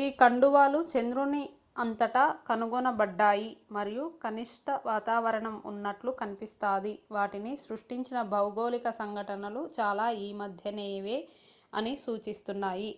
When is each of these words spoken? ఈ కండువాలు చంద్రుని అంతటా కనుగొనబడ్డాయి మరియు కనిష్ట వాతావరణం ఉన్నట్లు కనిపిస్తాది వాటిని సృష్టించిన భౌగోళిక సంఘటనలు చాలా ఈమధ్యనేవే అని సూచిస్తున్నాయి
ఈ 0.00 0.04
కండువాలు 0.18 0.80
చంద్రుని 0.90 1.40
అంతటా 1.76 2.20
కనుగొనబడ్డాయి 2.48 3.48
మరియు 3.76 4.04
కనిష్ట 4.22 4.68
వాతావరణం 4.84 5.56
ఉన్నట్లు 5.70 6.12
కనిపిస్తాది 6.20 6.94
వాటిని 7.16 7.54
సృష్టించిన 7.64 8.20
భౌగోళిక 8.32 8.88
సంఘటనలు 9.00 9.64
చాలా 9.78 10.06
ఈమధ్యనేవే 10.24 11.18
అని 11.72 11.94
సూచిస్తున్నాయి 12.04 12.90